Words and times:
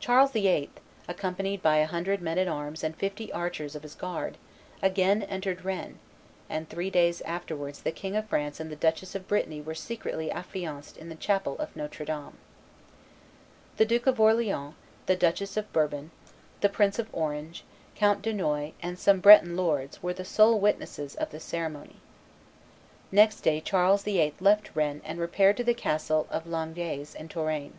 Charles 0.00 0.32
VIII., 0.32 0.68
accompanied 1.06 1.62
by 1.62 1.76
a 1.76 1.86
hundred 1.86 2.20
men 2.20 2.36
at 2.36 2.48
arms 2.48 2.82
and 2.82 2.96
fifty 2.96 3.32
archers 3.32 3.76
of 3.76 3.84
his 3.84 3.94
guard, 3.94 4.38
again 4.82 5.22
entered 5.22 5.64
Rennes; 5.64 5.98
and 6.50 6.68
three 6.68 6.90
days 6.90 7.20
afterwards 7.20 7.80
the 7.82 7.92
King 7.92 8.16
of 8.16 8.26
France 8.28 8.58
and 8.58 8.72
the 8.72 8.74
Duchess 8.74 9.14
of 9.14 9.28
Brittany 9.28 9.60
were 9.60 9.72
secretly 9.72 10.32
affianced 10.32 10.96
in 10.96 11.10
the 11.10 11.14
chapel 11.14 11.56
of 11.60 11.76
Notre 11.76 12.04
Dame. 12.04 12.38
The 13.76 13.84
Duke 13.84 14.08
of 14.08 14.18
Orleans, 14.18 14.74
the 15.06 15.14
Duchess 15.14 15.56
of 15.56 15.72
Bourbon, 15.72 16.10
the 16.60 16.68
Prince 16.68 16.98
of 16.98 17.08
Orange, 17.12 17.62
Count 17.94 18.22
Dunois, 18.22 18.72
and 18.82 18.98
some 18.98 19.20
Breton 19.20 19.56
lords, 19.56 20.02
were 20.02 20.12
the 20.12 20.24
sole 20.24 20.58
witnesses 20.58 21.14
of 21.14 21.30
the 21.30 21.38
ceremony. 21.38 22.00
Next 23.12 23.42
day 23.42 23.60
Charles 23.60 24.02
VIII. 24.02 24.34
left 24.40 24.74
Rennes 24.74 25.02
and 25.04 25.20
repaired 25.20 25.56
to 25.58 25.62
the 25.62 25.72
castle 25.72 26.26
of 26.30 26.46
Langeais 26.48 27.14
in 27.14 27.28
Touraine. 27.28 27.78